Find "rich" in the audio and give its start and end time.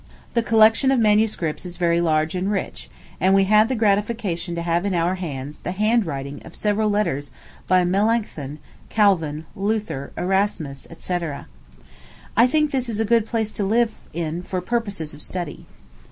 2.51-2.89